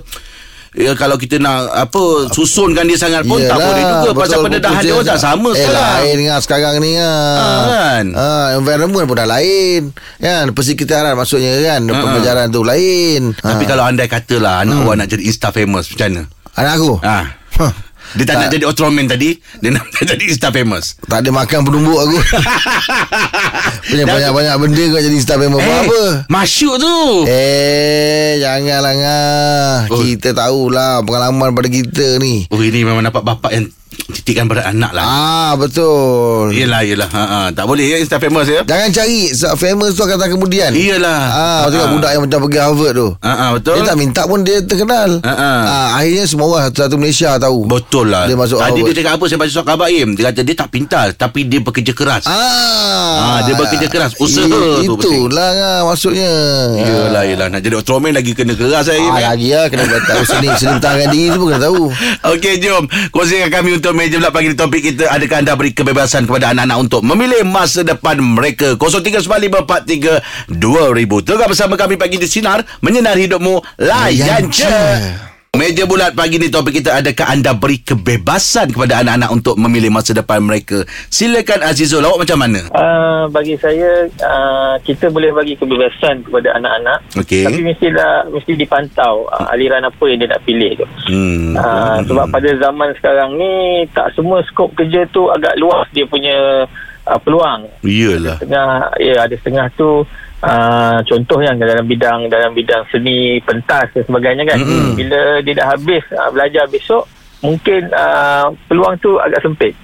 Ya, 0.74 0.90
kalau 0.92 1.14
kita 1.14 1.38
nak 1.38 1.70
apa 1.70 2.02
susunkan 2.28 2.82
dia 2.82 2.98
sangat 2.98 3.22
pun 3.22 3.38
tak 3.38 3.54
Yelah, 3.54 3.62
boleh 3.62 3.82
juga 3.86 4.10
pasal 4.12 4.26
betul, 4.34 4.44
pendedahan 4.44 4.74
betul 4.76 4.90
dia 4.90 4.98
je. 4.98 5.06
tak 5.06 5.18
sama 5.22 5.48
eh, 5.48 5.54
sekarang. 5.56 5.86
lain 5.94 6.14
dengan 6.18 6.38
sekarang 6.42 6.74
ni 6.76 6.90
kan. 6.92 7.38
Ah, 7.38 7.62
kan? 7.64 8.04
Ah, 8.10 8.46
environment 8.58 9.04
pun 9.04 9.14
dah 9.14 9.28
lain. 9.28 9.80
Kan? 10.18 10.44
Persekitaran 10.50 11.14
maksudnya 11.14 11.52
kan. 11.62 11.80
Ah, 11.80 11.88
ah. 11.88 12.00
Pembelajaran 12.02 12.46
tu 12.50 12.60
lain. 12.60 13.22
Tapi 13.32 13.62
Ah. 13.62 13.68
kalau 13.70 13.84
andai 13.86 14.10
katalah 14.10 14.66
anak 14.66 14.82
awak 14.82 14.94
nak 14.98 15.08
jadi 15.08 15.22
Insta 15.22 15.54
famous 15.54 15.86
macam 15.86 16.06
mana? 16.10 16.22
Anak 16.54 16.72
aku? 16.76 16.92
Ah. 17.00 17.24
Huh. 17.54 17.72
Dia 18.14 18.24
tak, 18.24 18.34
nak 18.34 18.46
Tak. 18.46 18.52
jadi 18.54 18.64
Ultraman 18.64 19.06
tadi, 19.06 19.30
dia 19.58 19.70
nak 19.70 19.84
jadi 20.10 20.24
Insta 20.24 20.48
famous. 20.48 20.94
Tak 21.04 21.26
ada 21.26 21.30
makan 21.30 21.60
penumbuk 21.62 21.98
aku. 21.98 22.18
Punya 23.90 24.04
banyak-banyak 24.06 24.54
benda 24.56 24.82
kau 24.88 25.02
jadi 25.02 25.16
star 25.18 25.36
member 25.36 25.58
buat 25.58 25.78
apa? 25.84 26.02
Masyuk 26.30 26.78
tu. 26.78 26.96
Eh, 27.26 28.38
janganlah 28.38 28.94
ngah. 28.94 29.74
Oh. 29.90 29.98
Kita 30.00 30.32
tahulah 30.32 31.02
pengalaman 31.02 31.52
pada 31.52 31.68
kita 31.68 32.18
ni. 32.18 32.46
Oh 32.48 32.58
ini 32.58 32.82
memang 32.82 33.02
dapat 33.02 33.22
bapak 33.22 33.50
yang 33.52 33.66
titikkan 34.12 34.44
pada 34.44 34.66
anak 34.66 34.90
lah. 34.90 35.04
Ah, 35.04 35.52
betul. 35.54 36.50
Yelah, 36.50 36.82
yelah. 36.82 37.06
Ha, 37.06 37.22
ha. 37.24 37.40
Tak 37.50 37.64
boleh 37.64 37.84
ya 37.84 37.96
Insta 37.96 38.16
famous 38.16 38.44
ya. 38.44 38.62
Jangan 38.62 38.90
cari 38.90 39.28
famous 39.54 39.92
tu 39.92 40.02
akan 40.02 40.16
datang 40.16 40.32
kemudian. 40.34 40.70
Iyalah. 40.70 41.20
Ah, 41.26 41.40
ha, 41.58 41.68
tengok 41.68 41.84
Ha. 41.84 41.92
budak 41.92 42.10
yang 42.10 42.22
macam 42.22 42.38
pergi 42.40 42.58
Harvard 42.58 42.94
tu. 42.94 43.08
Ha, 43.16 43.32
ha, 43.32 43.46
betul. 43.52 43.74
Dia 43.74 43.82
tak 43.84 43.96
minta 43.96 44.22
pun 44.24 44.38
dia 44.40 44.58
terkenal. 44.60 45.10
Ha, 45.20 45.32
ha. 45.32 45.50
Ah, 45.64 45.88
akhirnya 45.96 46.24
semua 46.24 46.46
orang 46.48 46.70
satu 46.70 46.96
Malaysia 46.96 47.36
tahu. 47.36 47.64
Betul 47.64 48.06
lah. 48.08 48.24
Dia 48.24 48.34
masuk 48.34 48.58
Tadi 48.58 48.70
Harvard. 48.70 48.86
dia 48.86 48.94
cakap 48.96 49.12
apa 49.12 49.24
saya 49.24 49.38
baca 49.38 49.50
surat 49.50 49.66
khabar 49.66 49.88
Im. 49.88 50.08
Dia 50.12 50.24
kata 50.26 50.40
dia 50.40 50.56
tak 50.56 50.68
pintar 50.68 51.06
tapi 51.12 51.40
dia 51.44 51.60
bekerja 51.60 51.92
keras. 51.92 52.24
Ah, 52.24 52.42
Ah, 53.14 53.38
dia 53.42 53.54
bekerja 53.54 53.86
keras. 53.86 54.12
Usaha 54.16 54.46
I- 54.78 54.86
tu 54.86 54.94
Itulah 54.96 55.50
ngah 55.52 55.78
maksudnya. 55.84 56.32
Yelah, 56.74 57.22
yelah. 57.24 57.46
Nak 57.48 57.60
jadi 57.60 57.76
Ultraman 57.76 58.10
lagi 58.10 58.32
kena 58.32 58.54
keras 58.54 58.86
saya. 58.86 59.00
Ah, 59.02 59.12
eh. 59.12 59.24
lagi 59.26 59.48
lah 59.50 59.66
kena 59.66 59.84
tahu 60.00 60.22
seni 60.24 60.48
seni 60.54 60.72
bertahan 60.74 61.08
diri 61.10 61.28
tu 61.28 61.38
pun 61.38 61.46
kena 61.50 61.60
tahu. 61.62 61.82
Okey, 62.32 62.54
jom. 62.58 62.84
Kongsikan 63.10 63.50
kami 63.50 63.70
untuk 63.74 63.83
meja 63.92 64.16
pula 64.16 64.32
pagi 64.32 64.48
ni 64.48 64.56
topik 64.56 64.80
kita. 64.80 65.12
Adakah 65.12 65.44
anda 65.44 65.52
beri 65.58 65.74
kebebasan 65.74 66.24
kepada 66.24 66.54
anak-anak 66.54 66.78
untuk 66.78 67.02
memilih 67.04 67.44
masa 67.44 67.84
depan 67.84 68.16
mereka? 68.22 68.78
0395432000. 68.78 71.26
Tengah 71.26 71.46
bersama 71.50 71.74
kami 71.76 71.98
pagi 71.98 72.16
di 72.16 72.30
Sinar. 72.30 72.64
Menyinari 72.80 73.28
hidupmu. 73.28 73.60
Layan 73.82 74.48
je. 74.48 75.33
Meja 75.54 75.86
bulat 75.86 76.18
pagi 76.18 76.42
ni 76.42 76.50
topik 76.50 76.82
kita 76.82 76.98
adakah 76.98 77.30
anda 77.30 77.54
beri 77.54 77.78
kebebasan 77.78 78.74
kepada 78.74 79.06
anak-anak 79.06 79.30
untuk 79.30 79.54
memilih 79.54 79.86
masa 79.86 80.10
depan 80.10 80.42
mereka? 80.42 80.82
Silakan 81.06 81.62
Azizul, 81.62 82.02
awak 82.02 82.26
macam 82.26 82.42
mana? 82.42 82.66
Uh, 82.74 83.30
bagi 83.30 83.54
saya 83.62 84.10
uh, 84.18 84.74
kita 84.82 85.14
boleh 85.14 85.30
bagi 85.30 85.54
kebebasan 85.54 86.26
kepada 86.26 86.58
anak-anak 86.58 86.98
Okey. 87.22 87.46
tapi 87.46 87.70
mestilah 87.70 88.26
mesti 88.34 88.52
dipantau 88.58 89.30
uh, 89.30 89.46
aliran 89.54 89.86
apa 89.86 90.02
yang 90.10 90.26
dia 90.26 90.34
nak 90.34 90.42
pilih 90.42 90.74
tu. 90.74 90.86
Hmm. 91.06 91.54
Uh, 91.54 92.02
sebab 92.02 92.26
pada 92.34 92.50
zaman 92.58 92.90
sekarang 92.98 93.38
ni 93.38 93.86
tak 93.94 94.10
semua 94.18 94.42
skop 94.50 94.74
kerja 94.74 95.06
tu 95.14 95.30
agak 95.30 95.54
luas 95.62 95.86
dia 95.94 96.02
punya 96.02 96.66
uh, 97.06 97.18
peluang. 97.22 97.70
Iyalah. 97.86 98.42
Setengah 98.42 98.90
ya 98.98 99.22
ada 99.22 99.34
setengah 99.38 99.70
tu 99.78 100.02
uh, 100.44 100.98
contoh 101.08 101.40
yang 101.40 101.56
dalam 101.56 101.88
bidang 101.88 102.28
dalam 102.28 102.52
bidang 102.52 102.84
seni 102.92 103.40
pentas 103.40 103.88
dan 103.96 104.04
sebagainya 104.04 104.44
kan. 104.44 104.60
Mm-mm. 104.60 104.92
Bila 104.94 105.40
dia 105.40 105.54
dah 105.56 105.66
habis 105.72 106.04
uh, 106.12 106.28
belajar 106.28 106.68
besok 106.68 107.08
mungkin 107.40 107.88
uh, 107.92 108.52
peluang 108.68 109.00
tu 109.00 109.16
agak 109.16 109.40
sempit. 109.40 109.74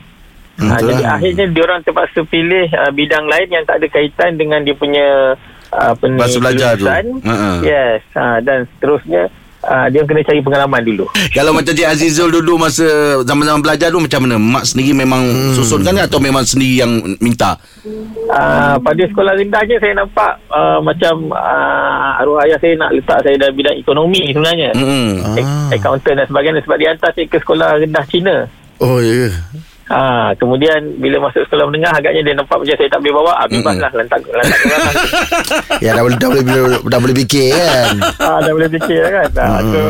Ha, 0.60 0.76
Betul 0.76 0.92
jadi 0.92 1.04
akhirnya 1.08 1.46
diorang 1.56 1.80
terpaksa 1.80 2.20
pilih 2.28 2.68
uh, 2.76 2.92
bidang 2.92 3.24
lain 3.24 3.48
yang 3.48 3.64
tak 3.64 3.80
ada 3.80 3.88
kaitan 3.88 4.36
dengan 4.36 4.60
dia 4.60 4.76
punya 4.76 5.32
uh, 5.72 5.96
apa 5.96 6.04
ni, 6.04 6.20
Masa 6.20 6.36
belajar 6.36 6.76
tu. 6.76 6.84
Ha-ha. 6.84 7.64
Yes. 7.64 8.04
Uh, 8.12 8.38
dan 8.44 8.68
seterusnya 8.76 9.32
uh, 9.64 9.86
dia 9.92 10.04
kena 10.04 10.24
cari 10.24 10.40
pengalaman 10.40 10.82
dulu. 10.84 11.04
Kalau 11.32 11.52
macam 11.52 11.72
Cik 11.72 11.88
Azizul 11.88 12.28
dulu 12.32 12.56
masa 12.60 12.84
zaman-zaman 13.24 13.60
belajar 13.60 13.92
tu 13.92 14.00
macam 14.00 14.20
mana? 14.24 14.36
Mak 14.40 14.64
sendiri 14.64 14.92
memang 14.96 15.22
hmm. 15.24 15.54
susunkan 15.56 15.96
ke 15.96 16.02
atau 16.08 16.20
memang 16.22 16.44
sendiri 16.44 16.84
yang 16.84 16.92
minta? 17.20 17.60
Uh, 18.30 18.76
pada 18.80 19.02
sekolah 19.10 19.34
rendahnya 19.36 19.76
saya 19.82 19.92
nampak 19.98 20.32
uh, 20.52 20.78
macam 20.80 21.32
uh, 21.34 22.20
arwah 22.20 22.44
ayah 22.46 22.58
saya 22.60 22.76
nak 22.78 22.94
letak 22.94 23.18
saya 23.24 23.36
dalam 23.36 23.54
bidang 23.56 23.76
ekonomi 23.76 24.22
sebenarnya. 24.32 24.70
Hmm. 24.76 25.12
Ah. 25.40 25.74
Accountant 25.74 26.16
dan 26.16 26.26
sebagainya 26.28 26.60
sebab 26.64 26.76
dia 26.78 26.88
hantar 26.94 27.10
saya 27.12 27.26
ke 27.26 27.38
sekolah 27.40 27.68
rendah 27.80 28.04
Cina. 28.08 28.36
Oh 28.80 28.96
ya 29.00 29.28
ke? 29.28 29.30
Ha, 29.90 30.30
kemudian 30.38 30.78
bila 31.02 31.26
masuk 31.26 31.42
sekolah 31.44 31.66
menengah 31.66 31.90
agaknya 31.90 32.22
dia 32.22 32.34
nampak 32.38 32.62
macam 32.62 32.76
saya 32.78 32.86
tak 32.86 33.00
boleh 33.02 33.14
bawa. 33.18 33.32
Ah, 33.34 33.46
bebaslah 33.50 33.90
lantak 33.90 34.20
lantak 34.22 34.58
orang. 34.62 34.94
Ya 35.84 35.90
dah 35.96 36.02
boleh 36.06 36.18
dah 36.20 36.28
boleh 36.30 36.44
dah 36.86 36.98
boleh 37.02 37.16
fikir 37.18 37.50
kan. 37.50 37.94
ah, 38.30 38.38
dah 38.38 38.52
boleh 38.54 38.70
fikir 38.70 39.02
kan. 39.02 39.28
Ah, 39.34 39.58
so, 39.66 39.80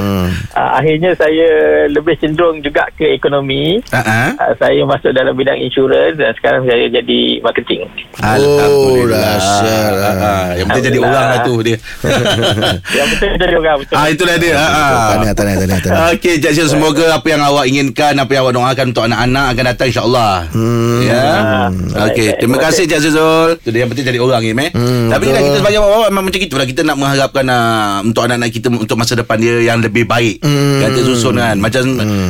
ah, 0.57 0.71
akhirnya 0.80 1.11
saya 1.14 1.49
lebih 1.92 2.16
cenderung 2.16 2.64
juga 2.64 2.88
ke 2.97 3.12
ekonomi. 3.12 3.76
Ha 3.92 4.33
Ah, 4.40 4.57
saya 4.57 4.80
masuk 4.88 5.12
dalam 5.12 5.37
bidang 5.37 5.61
insurans 5.61 6.16
dan 6.16 6.33
sekarang 6.40 6.64
saya 6.64 6.88
jadi 6.88 7.21
marketing. 7.45 7.85
Oh, 8.25 9.04
dahsyat 9.04 9.92
lah. 9.92 10.14
Ha, 10.16 10.33
yang 10.57 10.66
penting 10.73 10.87
jadi 10.90 10.99
orang 10.99 11.26
lah 11.28 11.38
tu 11.45 11.54
dia. 11.61 11.76
Yang 12.97 13.07
betul 13.12 13.28
jadi 13.37 13.54
orang 13.57 13.76
betul. 13.85 13.95
ah 13.97 14.07
itulah 14.09 14.37
dia. 14.37 14.54
Ha. 14.57 14.66
Tahniah, 15.12 15.35
tahniah, 15.37 15.57
tahniah, 15.61 15.80
tahniah. 15.83 16.09
Okey, 16.16 16.35
Cik 16.40 16.52
Syul, 16.57 16.69
semoga 16.71 17.04
apa 17.12 17.26
yang 17.28 17.42
awak 17.42 17.64
inginkan, 17.69 18.14
apa 18.16 18.30
yang 18.33 18.42
awak 18.47 18.54
doakan 18.57 18.87
untuk 18.90 19.04
anak-anak 19.04 19.45
akan 19.52 19.64
datang 19.75 19.90
insya-Allah. 19.91 20.47
Hmm. 20.55 21.03
Ya. 21.03 21.27
Okey, 22.11 22.29
baik, 22.31 22.39
terima 22.39 22.57
kasih 22.63 22.87
Cik 22.87 22.99
Syul. 23.03 23.49
Itu 23.59 23.69
dia 23.75 23.83
yang 23.83 23.91
penting 23.91 24.07
jadi 24.07 24.19
orang 24.23 24.43
ni, 24.47 24.55
eh. 24.55 24.71
Hmm, 24.71 25.11
Tapi 25.11 25.25
kan 25.29 25.43
kita 25.43 25.57
sebagai 25.59 25.79
bapak 25.83 26.09
memang 26.15 26.25
macam 26.31 26.41
itulah 26.41 26.67
kita 26.67 26.81
nak 26.87 26.97
mengharapkan 26.97 27.45
uh, 27.47 28.07
untuk 28.07 28.23
anak-anak 28.25 28.51
kita 28.51 28.67
untuk 28.71 28.97
masa 28.97 29.13
depan 29.19 29.37
dia 29.37 29.55
yang 29.61 29.79
lebih 29.83 30.07
baik. 30.07 30.41
Hmm. 30.41 30.81
Kata 30.81 30.99
susun 31.03 31.35
kan. 31.37 31.57
Macam 31.59 31.83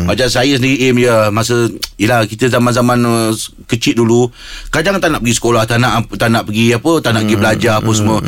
macam 0.08 0.26
saya 0.26 0.56
sendiri 0.56 0.90
aim 0.90 0.96
ya 0.98 1.28
masa 1.30 1.68
yalah 1.96 2.24
kita 2.24 2.48
zaman-zaman 2.48 2.98
uh, 3.04 3.30
kecil 3.68 4.00
dulu 4.00 4.32
kadang 4.72 4.98
tak 4.98 5.12
nak 5.12 5.20
pergi 5.22 5.36
sekolah, 5.36 5.62
tak 5.68 5.78
nak 5.78 6.08
tak 6.16 6.32
nak 6.32 6.48
pergi 6.48 6.74
apa, 6.74 6.92
tak 6.98 7.10
nak 7.14 7.22
pergi 7.24 7.36
Hmm. 7.36 7.42
belajar 7.46 7.72
apa 7.80 7.90
semua. 7.94 8.18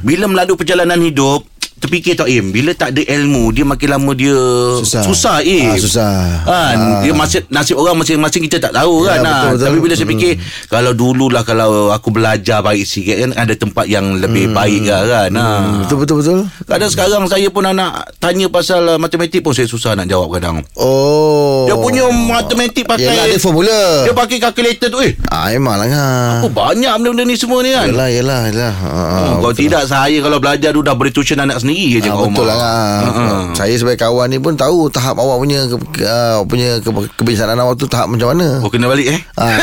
Bila 0.00 0.24
melalui 0.28 0.56
perjalanan 0.56 1.00
hidup 1.00 1.44
terfikir 1.82 2.14
tak 2.14 2.26
Im 2.26 2.48
Bila 2.48 2.70
tak 2.70 2.90
ada 2.90 3.02
ilmu 3.02 3.50
Dia 3.50 3.64
makin 3.64 3.88
lama 3.90 4.10
dia 4.12 4.38
Susah. 4.78 5.02
Susah 5.02 5.36
Im 5.40 5.68
Ah, 5.68 5.76
susah. 5.76 6.12
kan? 6.40 6.76
Ah. 6.78 7.00
Dia 7.00 7.12
nasib, 7.12 7.42
nasib 7.48 7.74
orang 7.74 7.96
masing-masing 7.96 8.46
Kita 8.46 8.62
tak 8.62 8.72
tahu 8.72 9.02
Ya, 9.02 9.12
kan 9.12 9.18
betul, 9.18 9.28
ah. 9.28 9.42
betul. 9.50 9.66
Tapi 9.66 9.78
bila 9.80 9.94
saya 9.94 10.08
fikir 10.08 10.32
Kalau 10.66 10.92
dululah 10.92 11.42
Kalau 11.42 11.68
aku 11.90 12.08
belajar 12.08 12.60
baik 12.60 12.82
sikit 12.82 13.16
kan 13.18 13.30
Ada 13.34 13.54
tempat 13.54 13.84
yang 13.84 14.14
lebih 14.14 14.48
baik 14.50 14.84
lah, 14.84 15.02
kan 15.04 15.30
ah. 15.34 15.50
Hmm, 15.58 15.74
Betul 15.82 15.96
betul 15.98 16.16
betul. 16.18 16.38
Kadang 16.62 16.88
sekarang 16.88 17.22
saya 17.26 17.48
pun 17.48 17.64
nak 17.64 17.90
tanya 18.16 18.46
pasal 18.46 18.86
uh, 18.86 18.96
matematik 18.96 19.40
pun 19.40 19.50
saya 19.50 19.64
susah 19.64 19.92
nak 19.92 20.06
jawab 20.06 20.28
kadang. 20.30 20.60
Oh. 20.74 21.64
Dia 21.64 21.74
punya 21.74 22.04
matematik 22.06 22.84
pakai 22.84 23.08
Yelah 23.08 23.26
dia 23.26 23.38
formula. 23.38 24.04
dia 24.04 24.12
pakai 24.12 24.36
kalkulator 24.38 24.88
tu 24.88 25.00
eh. 25.00 25.16
Ah 25.26 25.50
memang 25.50 25.74
lah 25.74 25.88
kan. 25.88 26.38
Oh 26.40 26.50
banyak 26.50 26.92
benda-benda 26.92 27.24
ni 27.24 27.34
semua 27.34 27.58
ni 27.58 27.70
kan. 27.70 27.88
Yelah 27.88 28.08
yelah 28.08 28.40
yelah. 28.46 28.74
Ah, 28.76 28.90
Oh, 29.32 29.40
kalau 29.40 29.52
betul. 29.52 29.64
tidak 29.64 29.82
saya 29.86 30.18
kalau 30.18 30.38
belajar 30.38 30.70
tu 30.70 30.80
dah 30.80 30.92
boleh 30.92 31.10
tuition 31.10 31.38
anak 31.38 31.56
sendiri 31.56 31.71
je 31.72 31.98
Ah, 31.98 32.04
kat 32.04 32.14
betul 32.22 32.44
rumah. 32.44 32.46
lah 32.46 32.58
kan. 32.58 33.02
Ha-ha. 33.02 33.26
Saya 33.54 33.74
sebagai 33.74 34.00
kawan 34.00 34.26
ni 34.26 34.38
pun 34.38 34.54
tahu 34.54 34.86
tahap 34.88 35.16
awak 35.16 35.36
punya 35.38 35.64
ke, 35.64 35.76
ke, 35.90 36.02
uh, 36.02 36.40
punya 36.42 36.76
ke, 36.78 36.88
kebiasaan 37.14 37.56
awak 37.56 37.74
tu 37.74 37.86
tahap 37.86 38.06
macam 38.06 38.30
mana. 38.30 38.58
Oh 38.58 38.68
kena 38.68 38.86
balik 38.86 39.06
eh. 39.08 39.20
Ah, 39.34 39.52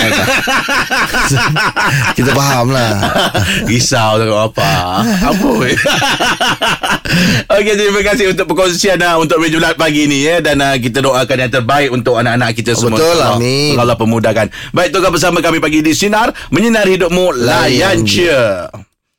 kita 2.14 2.32
faham 2.32 2.70
lah. 2.70 2.92
Risau 3.66 4.18
tengok 4.18 4.42
apa. 4.50 4.72
Apa 5.26 5.48
weh. 5.58 5.76
Okey 7.52 7.74
terima 7.76 8.02
kasih 8.04 8.30
untuk 8.30 8.46
perkongsian 8.48 9.00
uh, 9.00 9.18
untuk 9.18 9.38
meja 9.38 9.58
bulat 9.58 9.76
pagi 9.76 10.06
ni 10.06 10.24
ya 10.24 10.40
dan 10.40 10.60
uh, 10.60 10.76
kita 10.76 11.02
doakan 11.02 11.38
yang 11.40 11.52
terbaik 11.52 11.90
untuk 11.90 12.16
anak-anak 12.16 12.54
kita 12.54 12.72
Oh, 12.72 12.86
semua. 12.86 12.96
betul, 12.96 13.18
Allah, 13.18 13.36
amin. 13.36 13.74
Allah 13.76 13.96
pemudahkan. 13.96 14.48
Baik 14.72 14.90
tukar 14.92 15.10
bersama 15.10 15.40
kami 15.40 15.58
pagi 15.58 15.82
di 15.82 15.92
sinar 15.92 16.30
menyinari 16.50 16.96
hidupmu 16.96 17.34
layan 17.36 17.98
Layan 17.98 17.98
cia. 18.04 18.46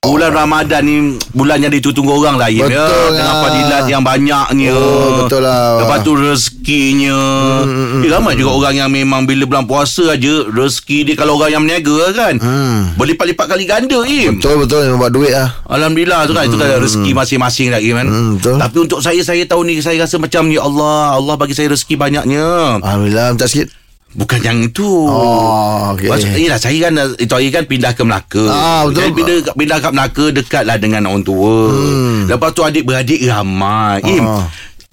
Bulan 0.00 0.32
Ramadan 0.32 0.80
ni 0.80 0.96
bulan 1.36 1.60
yang 1.60 1.68
ditunggu 1.68 2.24
orang 2.24 2.40
lain 2.40 2.64
ya. 2.64 2.88
Betul 2.88 3.20
Dengan 3.20 3.36
lah. 3.36 3.42
fadilat 3.44 3.84
yang 3.84 4.00
banyaknya. 4.00 4.72
Oh, 4.72 5.08
betul 5.20 5.44
lah. 5.44 5.76
Lepas 5.76 6.00
tu 6.00 6.16
rezekinya. 6.16 7.20
Hmm, 7.60 8.00
eh, 8.00 8.08
ramai 8.08 8.32
juga 8.32 8.56
orang 8.56 8.80
yang 8.80 8.88
memang 8.88 9.28
bila 9.28 9.44
bulan 9.44 9.68
puasa 9.68 10.16
aja 10.16 10.48
rezeki 10.48 11.04
dia 11.04 11.20
kalau 11.20 11.36
orang 11.36 11.52
yang 11.52 11.62
berniaga 11.68 12.16
kan. 12.16 12.34
Hmm. 12.40 12.96
Berlipat-lipat 12.96 13.44
kali 13.44 13.68
ganda 13.68 14.00
Im. 14.00 14.40
Betul 14.40 14.64
betul 14.64 14.88
memang 14.88 15.04
buat 15.04 15.12
duit 15.12 15.36
lah. 15.36 15.52
Alhamdulillah 15.68 16.24
tu 16.24 16.32
kan 16.32 16.48
Itu 16.48 16.56
kan 16.56 16.80
rezeki 16.80 17.10
masing-masing 17.12 17.68
lagi 17.68 17.92
kan 17.92 18.06
Hmm, 18.08 18.28
betul. 18.40 18.56
Tapi 18.56 18.76
untuk 18.80 19.04
saya 19.04 19.20
Saya 19.20 19.44
tahun 19.44 19.64
ni 19.68 19.84
Saya 19.84 20.00
rasa 20.00 20.16
macam 20.16 20.48
Ya 20.48 20.64
Allah 20.64 21.20
Allah 21.20 21.36
bagi 21.36 21.52
saya 21.52 21.68
rezeki 21.68 22.00
banyaknya 22.00 22.80
Alhamdulillah 22.80 23.36
minta 23.36 23.44
sikit. 23.44 23.68
Bukan 24.10 24.42
yang 24.42 24.58
itu 24.58 24.82
Oh, 25.06 25.94
okey. 25.94 26.10
Maksud, 26.10 26.34
yelah, 26.34 26.58
saya 26.58 26.90
kan 26.90 27.14
Itu 27.14 27.30
hari 27.30 27.54
kan 27.54 27.62
pindah 27.62 27.94
ke 27.94 28.02
Melaka 28.02 28.42
Ah, 28.50 28.82
betul. 28.82 28.98
Jadi 28.98 29.10
pindah, 29.14 29.36
pindah 29.54 29.78
ke 29.78 29.88
Melaka 29.94 30.24
Dekatlah 30.34 30.76
dengan 30.82 31.06
orang 31.06 31.22
tua 31.22 31.70
hmm. 31.70 32.26
Lepas 32.26 32.50
tu 32.50 32.66
adik-beradik 32.66 33.22
ramai 33.22 34.02
Im 34.02 34.26
Ah. 34.26 34.50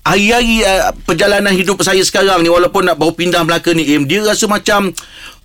Hari-hari 0.07 0.63
uh, 0.63 0.93
perjalanan 1.03 1.51
hidup 1.51 1.81
saya 1.81 1.99
sekarang 1.99 2.39
ni 2.39 2.47
Walaupun 2.47 2.85
nak 2.85 2.95
baru 2.95 3.11
pindah 3.11 3.41
Melaka 3.41 3.73
ni 3.73 3.89
Im 3.89 4.05
Dia 4.05 4.21
rasa 4.21 4.45
macam 4.45 4.93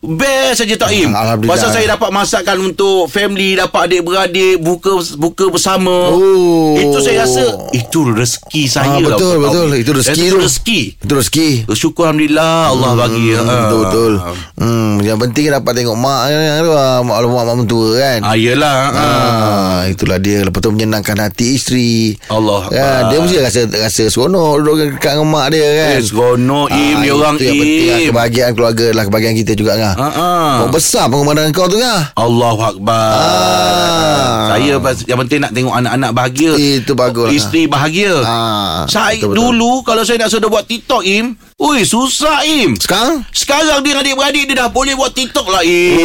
Best 0.03 0.59
saja 0.59 0.75
tak 0.75 0.91
Im 0.91 1.15
Ah. 1.15 1.39
Pasal 1.39 1.71
saya 1.71 1.87
dapat 1.89 2.11
masakkan 2.11 2.59
untuk 2.59 3.07
family 3.07 3.55
Dapat 3.55 3.87
adik-beradik 3.87 4.59
Buka 4.59 4.91
buka 5.15 5.47
bersama 5.47 6.11
Oh. 6.11 6.75
Itu 6.75 6.99
saya 6.99 7.23
rasa 7.23 7.71
Itu 7.71 8.03
rezeki 8.05 8.63
saya 8.67 8.89
Ah, 8.89 8.99
lah 8.99 9.15
betul 9.15 9.39
untuk 9.39 9.43
betul 9.47 9.65
ni. 9.69 9.77
itu 9.79 9.93
rezeki 9.93 10.19
Itu 10.21 10.27
tu. 10.29 10.39
rezeki 10.43 10.81
Itu 10.99 11.13
rezeki. 11.15 11.49
Bersyukur 11.65 12.03
Alhamdulillah 12.05 12.55
Allah 12.69 12.91
bagi 12.97 13.27
Hmm, 13.33 13.41
Ah. 13.41 13.59
betul 13.63 13.81
betul. 13.81 14.13
Hmm, 14.59 14.93
yang 15.01 15.19
penting 15.19 15.45
dapat 15.49 15.73
tengok 15.73 15.95
mak 15.95 16.21
kan 16.27 16.61
tu, 16.61 16.73
ah, 16.73 16.99
mak 17.01 17.17
mak 17.23 17.45
mak 17.45 17.57
mentua 17.57 17.89
kan. 17.95 18.19
Ah 18.23 18.35
yelah 18.35 18.77
ah. 18.85 18.91
Ah, 18.93 19.81
itulah 19.87 20.19
dia 20.19 20.43
lepas 20.43 20.59
tu 20.59 20.69
menyenangkan 20.69 21.15
hati 21.21 21.55
isteri. 21.55 22.19
Allah 22.27 22.67
Ya, 22.69 23.07
dia 23.07 23.19
mesti 23.19 23.39
rasa 23.39 23.61
rasa 23.69 24.03
seronok 24.05 24.59
duduk 24.59 24.75
dekat 24.91 25.15
dengan 25.15 25.29
mak 25.29 25.47
dia 25.49 25.63
kan. 25.65 25.89
Eh, 25.93 26.03
seronok 26.03 26.67
Im 26.69 26.97
Dia 27.01 27.13
orang 27.13 27.35
itu 27.37 27.45
yang 27.45 27.57
penting 27.57 27.87
lah, 27.87 27.97
Im 27.97 28.07
kebahagiaan 28.09 28.53
keluarga 28.53 28.87
lah 28.91 29.03
kebahagiaan 29.05 29.37
kita 29.37 29.53
juga 29.55 29.73
kan. 29.77 29.92
Kau 29.95 30.69
besar 30.69 31.07
pengorbanan 31.07 31.51
kau 31.51 31.67
tu 31.67 31.77
kan. 31.77 32.09
Allahu 32.15 32.61
Akbar 32.61 33.13
Ah. 33.15 34.53
Saya 34.53 34.77
yang 35.07 35.19
penting 35.19 35.39
nak 35.39 35.53
tengok 35.53 35.73
anak-anak 35.73 36.11
bahagia 36.13 36.53
Itu 36.55 36.93
bagus 36.93 37.25
lah. 37.25 37.33
Isteri 37.33 37.63
bahagia 37.65 38.13
Ah, 38.21 38.85
Saya 38.85 39.17
betul-betul. 39.17 39.37
dulu 39.55 39.73
Kalau 39.83 40.03
saya 40.03 40.19
nak 40.19 40.31
sudah 40.31 40.47
buat 40.47 40.65
TikTok 40.65 41.03
Im 41.03 41.33
Ui 41.57 41.81
susah 41.83 42.45
Im 42.45 42.77
Sekarang 42.77 43.25
Sekarang 43.31 43.81
dia 43.81 43.97
adik-beradik 43.97 44.45
Dia 44.45 44.57
dah 44.59 44.69
boleh 44.69 44.93
buat 44.93 45.09
TikTok 45.11 45.47
lah 45.47 45.63
Im 45.63 45.97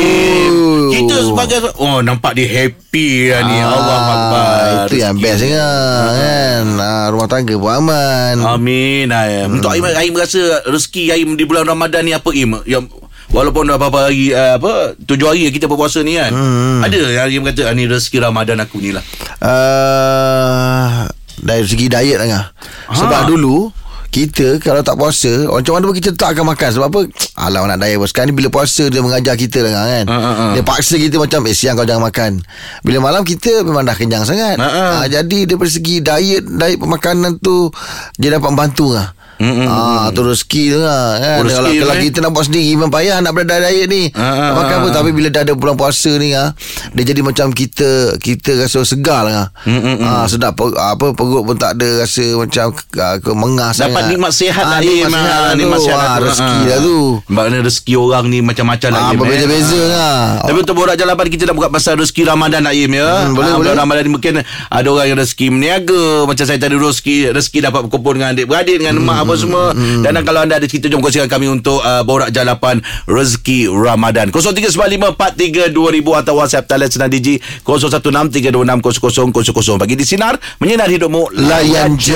Oh. 0.48 0.88
Kita 0.88 1.16
sebagai 1.22 1.58
Oh 1.76 2.00
nampak 2.00 2.34
dia 2.34 2.48
happy 2.48 3.10
lah 3.28 3.42
ni 3.44 3.58
Allah 3.58 3.98
Akbar 3.98 4.48
Ah, 4.48 4.86
Itu 4.86 4.96
yang 4.98 5.16
best 5.18 5.44
kan, 5.44 6.08
kan? 6.08 6.64
Ah, 6.78 7.06
Rumah 7.10 7.28
tangga 7.28 7.54
pun 7.54 7.72
aman 7.74 8.36
Amin 8.40 9.10
Aim. 9.10 9.60
Untuk 9.60 9.70
Aim 9.70 9.84
Aim 9.84 10.14
rasa 10.14 10.40
rezeki 10.64 11.12
Aim 11.12 11.30
di 11.34 11.44
bulan 11.44 11.68
Ramadan 11.68 12.02
ni 12.02 12.14
apa 12.14 12.32
Aim? 12.32 12.64
Yang 12.64 12.88
walaupun 13.30 13.66
dah 13.66 13.76
berapa 13.76 14.00
hari 14.06 14.32
uh, 14.32 14.56
apa 14.56 14.96
tujuh 15.00 15.28
hari 15.28 15.50
kita 15.50 15.66
berpuasa 15.66 16.02
ni 16.02 16.16
kan. 16.16 16.32
Hmm. 16.32 16.82
Ada 16.82 17.28
yang 17.28 17.44
kata 17.44 17.68
ah, 17.68 17.74
ni 17.74 17.86
rezeki 17.86 18.22
Ramadan 18.22 18.60
aku 18.60 18.80
ni 18.80 18.92
lah. 18.92 19.04
uh, 19.42 21.06
Dari 21.38 21.64
segi 21.64 21.88
diet 21.88 22.18
lah 22.18 22.28
kan. 22.28 22.44
Sebab 22.90 23.22
Ha. 23.24 23.30
dulu 23.30 23.70
kita 24.08 24.64
kalau 24.64 24.80
tak 24.80 24.96
puasa 24.96 25.52
Macam 25.52 25.76
mana 25.76 25.92
pun 25.92 25.96
kita 26.00 26.16
tak 26.16 26.32
akan 26.32 26.56
makan 26.56 26.70
Sebab 26.72 26.88
apa 26.88 27.00
Alah 27.36 27.68
nak 27.68 27.84
diet 27.84 28.00
pun 28.00 28.08
Sekarang 28.08 28.32
ni 28.32 28.40
bila 28.40 28.48
puasa 28.48 28.88
Dia 28.88 29.04
mengajar 29.04 29.36
kita 29.36 29.60
lah 29.60 29.72
kan 29.76 30.06
Ha, 30.08 30.16
ha, 30.16 30.32
ha. 30.32 30.46
Dia 30.56 30.64
paksa 30.64 30.96
kita 30.96 31.20
macam 31.20 31.44
Eh 31.44 31.52
siang 31.52 31.76
kau 31.76 31.84
jangan 31.84 32.08
makan 32.08 32.40
Bila 32.82 33.04
malam 33.04 33.28
kita 33.28 33.68
Memang 33.68 33.84
dah 33.84 34.00
kenyang 34.00 34.24
sangat 34.24 34.56
Ha, 34.56 34.64
ha. 34.64 34.84
Ah, 35.04 35.06
Jadi 35.06 35.44
daripada 35.44 35.68
segi 35.68 36.00
diet 36.00 36.48
Diet 36.48 36.80
pemakanan 36.80 37.36
tu 37.38 37.68
Dia 38.16 38.32
dapat 38.32 38.48
membantu 38.48 38.96
lah 38.96 39.12
Mm-mm. 39.38 39.66
Ah, 39.66 40.10
tu 40.10 40.22
rezeki 40.22 40.64
tu 40.70 40.80
lah 40.80 41.06
kan. 41.16 41.36
Oh, 41.36 41.44
rezeki 41.44 41.56
kalau, 41.56 41.72
kalau 41.80 41.94
eh. 41.94 42.04
kita 42.04 42.18
nak 42.20 42.32
buat 42.32 42.46
sendiri 42.46 42.70
memang 42.74 42.90
payah 42.90 43.18
nak 43.18 43.32
berada 43.32 43.56
diet 43.62 43.86
ni. 43.86 44.04
Ah, 44.12 44.22
ah, 44.24 44.52
Makan 44.56 44.76
apa 44.76 44.88
ah. 44.88 44.94
tapi 44.96 45.10
bila 45.12 45.28
dah 45.28 45.42
ada 45.42 45.54
bulan 45.54 45.74
puasa 45.74 46.12
ni 46.14 46.32
ah, 46.32 46.52
dia 46.92 47.04
jadi 47.06 47.22
macam 47.22 47.50
kita 47.50 47.90
kita 48.18 48.52
rasa 48.60 48.82
segar 48.84 49.22
lah. 49.24 49.54
Mm-mm. 49.64 50.02
Ah, 50.02 50.26
sedap 50.26 50.54
apa 50.58 51.06
perut 51.12 51.44
pun 51.44 51.54
tak 51.54 51.76
ada 51.76 52.02
rasa 52.02 52.26
macam 52.36 52.70
ah, 52.96 53.16
ke 53.16 53.32
mengas 53.32 53.78
Dapat 53.78 53.94
sangat. 53.94 54.06
nikmat 54.08 54.32
sihat 54.32 54.58
Ah, 54.60 54.70
lah 54.70 54.80
nikmat 54.80 54.98
Im. 55.00 55.12
sihat 55.12 55.30
Ah, 55.30 55.40
lah 55.40 55.54
Nikmat 55.54 55.80
sihat 55.80 55.98
lah 55.98 56.08
Ah, 56.08 56.18
rezeki 56.20 56.44
Ah. 56.56 56.66
lah 56.66 56.78
tu. 56.80 56.98
Maknanya 57.28 57.60
rezeki 57.64 57.94
orang 57.96 58.26
ni 58.28 58.40
macam-macam 58.42 58.90
lah 58.90 59.00
Ah, 59.00 59.08
eh. 59.08 59.18
berbeza-beza 59.18 59.82
lah. 59.88 60.18
Tapi 60.44 60.58
untuk 60.58 60.76
borak 60.76 60.96
jalapan 60.96 61.26
kita 61.28 61.44
nak 61.46 61.56
buka 61.56 61.70
pasal 61.70 61.94
rezeki 61.96 62.22
Ramadan 62.26 62.62
nak 62.64 62.74
Im 62.74 62.92
ya. 62.92 63.06
Hmm, 63.24 63.34
boleh, 63.34 63.46
Ah, 63.46 63.54
boleh. 63.54 63.70
bulan 63.70 63.76
Ramadan 63.78 64.02
ni 64.02 64.12
mungkin 64.12 64.34
ada 64.68 64.88
orang 64.88 65.08
yang 65.08 65.18
rezeki 65.18 65.46
meniaga 65.48 66.02
macam 66.24 66.44
saya 66.44 66.58
tadi 66.58 66.74
rezeki 66.74 67.16
rezeki 67.32 67.60
dapat 67.62 67.80
berkumpul 67.84 68.12
dengan 68.14 68.34
adik-beradik 68.34 68.78
dengan 68.78 68.98
mak 69.00 69.27
apa 69.28 69.36
semua. 69.36 69.76
Dan 69.76 70.16
kalau 70.24 70.48
anda 70.48 70.56
ada 70.56 70.64
cerita 70.64 70.88
jom 70.88 71.04
kongsikan 71.04 71.28
kami 71.28 71.52
untuk 71.52 71.84
uh, 71.84 72.08
borak 72.08 72.32
jalapan 72.32 72.80
rezeki 73.04 73.68
Ramadan. 73.68 74.32
0395432000 74.32 75.76
atau 76.24 76.40
WhatsApp 76.40 76.72
talian 76.72 76.88
senang 76.88 77.12
Digi 77.12 77.44
0163260000. 77.68 79.76
Bagi 79.78 79.94
di 80.00 80.08
sinar 80.08 80.40
menyinar 80.64 80.88
hidupmu 80.88 81.36
Layan 81.36 82.00
je. 82.00 82.16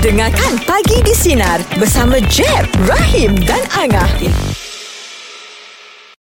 Dengarkan 0.00 0.56
Pagi 0.64 1.04
di 1.04 1.12
Sinar 1.12 1.60
bersama 1.76 2.16
Jeb, 2.32 2.64
Rahim 2.88 3.36
dan 3.44 3.60
Angah. 3.76 4.08